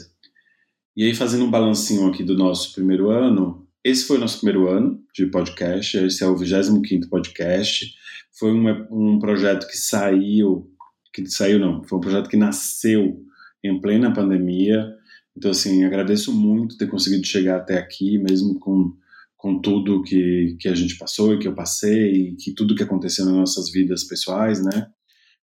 E 0.95 1.05
aí 1.05 1.15
fazendo 1.15 1.45
um 1.45 1.51
balancinho 1.51 2.07
aqui 2.07 2.23
do 2.23 2.35
nosso 2.35 2.73
primeiro 2.73 3.09
ano, 3.09 3.67
esse 3.83 4.05
foi 4.05 4.17
o 4.17 4.19
nosso 4.19 4.37
primeiro 4.37 4.67
ano 4.67 5.01
de 5.13 5.25
podcast, 5.25 5.97
esse 5.97 6.23
é 6.23 6.27
o 6.27 6.35
25º 6.35 7.09
podcast. 7.09 7.93
Foi 8.37 8.51
um, 8.51 8.67
um 8.91 9.19
projeto 9.19 9.67
que 9.67 9.77
saiu, 9.77 10.69
que 11.13 11.25
saiu 11.27 11.59
não, 11.59 11.83
foi 11.83 11.97
um 11.97 12.01
projeto 12.01 12.29
que 12.29 12.37
nasceu 12.37 13.19
em 13.63 13.79
plena 13.79 14.13
pandemia. 14.13 14.87
Então, 15.35 15.51
assim, 15.51 15.83
agradeço 15.83 16.33
muito 16.33 16.77
ter 16.77 16.87
conseguido 16.87 17.25
chegar 17.25 17.57
até 17.57 17.77
aqui, 17.77 18.17
mesmo 18.17 18.59
com, 18.59 18.93
com 19.37 19.59
tudo 19.59 20.03
que, 20.03 20.57
que 20.59 20.67
a 20.67 20.75
gente 20.75 20.97
passou 20.97 21.33
e 21.33 21.39
que 21.39 21.47
eu 21.47 21.55
passei, 21.55 22.11
e 22.11 22.35
que 22.35 22.53
tudo 22.53 22.75
que 22.75 22.83
aconteceu 22.83 23.25
nas 23.25 23.33
nossas 23.33 23.71
vidas 23.71 24.03
pessoais, 24.03 24.63
né? 24.63 24.89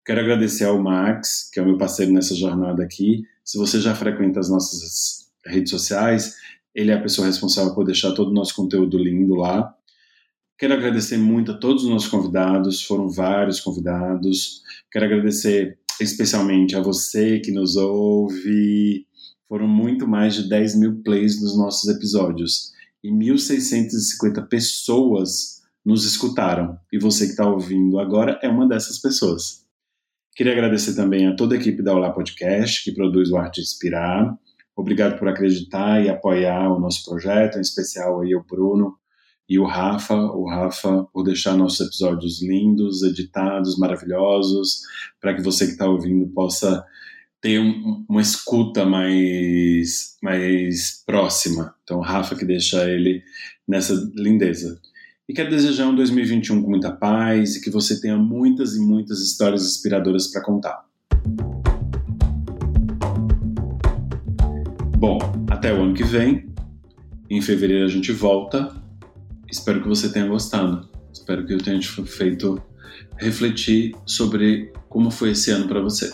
Quero 0.05 0.21
agradecer 0.21 0.65
ao 0.65 0.83
Max, 0.83 1.49
que 1.51 1.59
é 1.59 1.63
o 1.63 1.67
meu 1.67 1.79
parceiro 1.79 2.13
nessa 2.13 2.35
jornada 2.35 2.83
aqui. 2.83 3.23
Se 3.43 3.57
você 3.57 3.81
já 3.81 3.95
frequenta 3.95 4.39
as 4.39 4.51
nossas 4.51 5.31
redes 5.47 5.71
sociais, 5.71 6.37
ele 6.75 6.91
é 6.91 6.95
a 6.95 7.01
pessoa 7.01 7.27
responsável 7.27 7.75
por 7.75 7.87
deixar 7.87 8.13
todo 8.13 8.29
o 8.29 8.35
nosso 8.35 8.55
conteúdo 8.55 8.99
lindo 8.99 9.35
lá. 9.35 9.75
Quero 10.59 10.75
agradecer 10.75 11.17
muito 11.17 11.53
a 11.53 11.59
todos 11.59 11.85
os 11.85 11.91
nossos 11.91 12.09
convidados, 12.09 12.83
foram 12.83 13.09
vários 13.09 13.61
convidados. 13.61 14.63
Quero 14.93 15.07
agradecer 15.07 15.79
especialmente 15.99 16.77
a 16.77 16.83
você 16.83 17.41
que 17.41 17.51
nos 17.51 17.77
ouve. 17.77 19.07
Foram 19.49 19.67
muito 19.67 20.07
mais 20.07 20.35
de 20.35 20.49
10 20.49 20.77
mil 20.77 21.03
plays 21.03 21.41
nos 21.41 21.57
nossos 21.57 21.89
episódios 21.89 22.73
e 23.03 23.11
1.650 23.11 24.47
pessoas 24.49 25.63
nos 25.85 26.05
escutaram. 26.05 26.79
E 26.93 26.99
você 26.99 27.25
que 27.25 27.33
está 27.33 27.49
ouvindo 27.49 27.99
agora 27.99 28.39
é 28.43 28.49
uma 28.49 28.69
dessas 28.69 28.99
pessoas. 28.99 29.64
Queria 30.35 30.53
agradecer 30.53 30.97
também 30.97 31.29
a 31.29 31.37
toda 31.37 31.55
a 31.55 31.59
equipe 31.59 31.81
da 31.81 31.95
Olá 31.95 32.11
Podcast, 32.11 32.83
que 32.83 32.91
produz 32.91 33.31
o 33.31 33.37
Arte 33.37 33.61
Inspirar. 33.61 34.37
Obrigado 34.75 35.17
por 35.17 35.29
acreditar 35.29 36.05
e 36.05 36.11
apoiar 36.11 36.73
o 36.73 36.81
nosso 36.81 37.05
projeto, 37.05 37.57
em 37.57 37.61
especial 37.61 38.21
aí 38.21 38.35
o 38.35 38.43
Bruno 38.43 38.97
e 39.49 39.61
o 39.61 39.65
Rafa, 39.65 40.17
o 40.17 40.49
Rafa 40.49 41.05
por 41.13 41.23
deixar 41.23 41.57
nossos 41.57 41.87
episódios 41.87 42.43
lindos, 42.43 43.05
editados, 43.05 43.79
maravilhosos, 43.79 44.81
para 45.21 45.35
que 45.35 45.43
você 45.43 45.67
que 45.67 45.73
está 45.73 45.89
ouvindo 45.89 46.27
possa 46.27 46.85
ter 47.41 47.61
um, 47.61 48.05
uma 48.09 48.21
escuta 48.21 48.85
mais, 48.85 50.17
mais 50.21 51.01
próxima. 51.07 51.77
Então, 51.85 51.99
o 51.99 52.03
Rafa 52.03 52.35
que 52.35 52.45
deixa 52.45 52.91
ele 52.91 53.23
nessa 53.69 53.95
lindeza. 54.17 54.81
E 55.29 55.33
quero 55.33 55.51
desejar 55.51 55.89
um 55.89 55.95
2021 55.95 56.63
com 56.63 56.71
muita 56.71 56.93
paz 56.93 57.57
e 57.57 57.61
que 57.61 57.71
você 57.71 58.01
tenha 58.01 58.17
muitas 58.17 58.77
e 58.77 58.81
muitas 58.81 59.21
histórias 59.21 59.65
inspiradoras 59.65 60.29
para 60.29 60.43
contar. 60.43 60.85
Bom, 64.99 65.19
até 65.51 65.73
o 65.73 65.83
ano 65.83 65.95
que 65.95 66.05
vem. 66.05 66.53
Em 67.31 67.41
fevereiro 67.41 67.87
a 67.87 67.89
gente 67.89 68.13
volta 68.13 68.85
Espero 69.55 69.81
que 69.81 69.87
você 69.87 70.09
tenha 70.09 70.27
gostado. 70.27 70.89
Espero 71.13 71.47
que 71.47 71.55
eu 71.55 71.59
tenha 71.59 71.79
te 71.79 71.89
feito 71.89 72.61
refletir 73.17 73.95
sobre 74.05 74.73
como 74.89 75.13
foi 75.13 75.31
esse 75.31 75.53
ano 75.53 75.69
para 75.69 75.81
você. 75.81 76.13